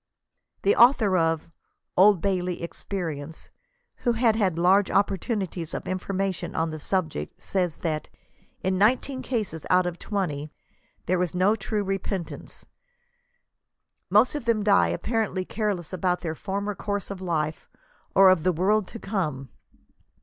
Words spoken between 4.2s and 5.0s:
had large